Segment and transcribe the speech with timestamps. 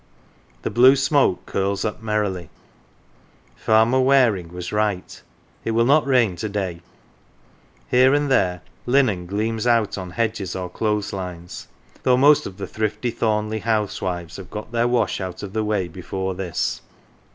[0.63, 2.49] The blue smoke curls up merrily:
[3.55, 5.21] Farmer Waring was right,
[5.63, 6.81] it will not rain to day;
[7.87, 11.67] here and there linen gleams out on hedges or clothes lines,
[12.01, 15.87] though most of the thrifty Thornleigh housewives have got their wash out of the way
[15.87, 16.81] before this.